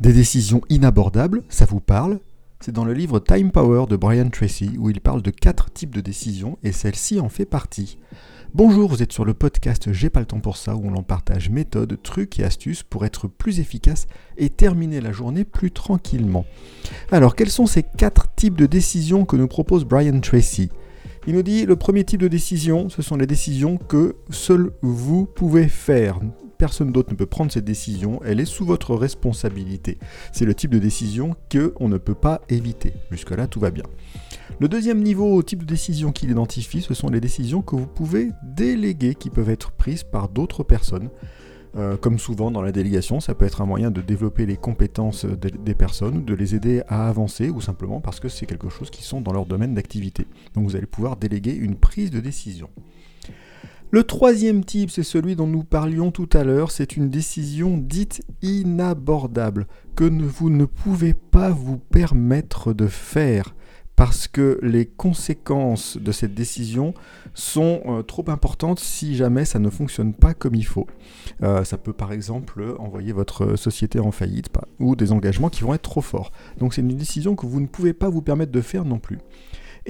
[0.00, 2.20] Des décisions inabordables, ça vous parle?
[2.60, 5.92] C'est dans le livre Time Power de Brian Tracy où il parle de quatre types
[5.92, 7.98] de décisions et celle-ci en fait partie.
[8.54, 11.50] Bonjour, vous êtes sur le podcast J'ai pas le temps pour ça où l'on partage
[11.50, 14.06] méthodes, trucs et astuces pour être plus efficace
[14.36, 16.46] et terminer la journée plus tranquillement.
[17.10, 20.70] Alors, quels sont ces quatre types de décisions que nous propose Brian Tracy?
[21.26, 25.26] Il nous dit le premier type de décision, ce sont les décisions que seul vous
[25.26, 26.20] pouvez faire
[26.58, 29.98] personne d'autre ne peut prendre cette décision, elle est sous votre responsabilité.
[30.32, 32.92] C'est le type de décision que on ne peut pas éviter.
[33.10, 33.84] Jusque-là, tout va bien.
[34.60, 38.30] Le deuxième niveau, type de décision qu'il identifie, ce sont les décisions que vous pouvez
[38.42, 41.10] déléguer, qui peuvent être prises par d'autres personnes.
[41.76, 45.26] Euh, comme souvent dans la délégation, ça peut être un moyen de développer les compétences
[45.26, 49.04] des personnes, de les aider à avancer, ou simplement parce que c'est quelque chose qui
[49.04, 50.26] sont dans leur domaine d'activité.
[50.54, 52.68] Donc vous allez pouvoir déléguer une prise de décision.
[53.90, 58.20] Le troisième type, c'est celui dont nous parlions tout à l'heure, c'est une décision dite
[58.42, 63.54] inabordable, que vous ne pouvez pas vous permettre de faire,
[63.96, 66.92] parce que les conséquences de cette décision
[67.32, 70.86] sont euh, trop importantes si jamais ça ne fonctionne pas comme il faut.
[71.42, 75.72] Euh, ça peut par exemple envoyer votre société en faillite, ou des engagements qui vont
[75.72, 76.30] être trop forts.
[76.58, 79.18] Donc c'est une décision que vous ne pouvez pas vous permettre de faire non plus.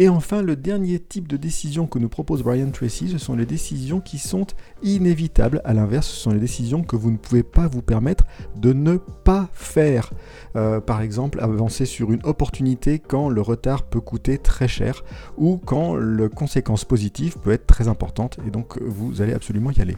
[0.01, 3.47] Et enfin, le dernier type de décision que nous propose Brian Tracy, ce sont les
[3.47, 4.47] décisions qui sont
[4.81, 5.61] inévitables.
[5.65, 8.97] À l'inverse, ce sont les décisions que vous ne pouvez pas vous permettre de ne
[8.97, 10.13] pas faire.
[10.55, 15.03] Euh, par exemple, avancer sur une opportunité quand le retard peut coûter très cher
[15.37, 19.81] ou quand la conséquence positive peut être très importante et donc vous allez absolument y
[19.81, 19.97] aller.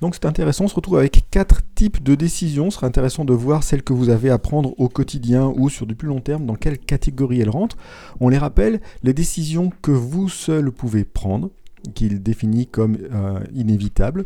[0.00, 2.70] Donc c'est intéressant, on se retrouve avec quatre types de décisions.
[2.70, 5.86] Ce sera intéressant de voir celles que vous avez à prendre au quotidien ou sur
[5.86, 7.76] du plus long terme, dans quelle catégorie elles rentrent.
[8.20, 11.50] On les rappelle, les décisions que vous seul pouvez prendre,
[11.94, 14.24] qu'il définit comme euh, inévitables,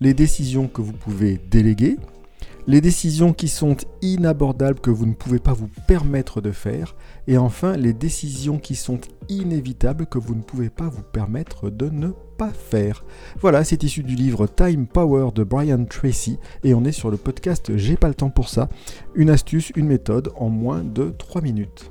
[0.00, 1.96] les décisions que vous pouvez déléguer,
[2.66, 6.94] les décisions qui sont inabordables que vous ne pouvez pas vous permettre de faire,
[7.26, 11.88] et enfin les décisions qui sont inévitables que vous ne pouvez pas vous permettre de
[11.88, 13.04] ne pas faire.
[13.40, 17.16] Voilà, c'est issu du livre Time Power de Brian Tracy, et on est sur le
[17.16, 18.68] podcast J'ai pas le temps pour ça,
[19.14, 21.90] une astuce, une méthode en moins de 3 minutes.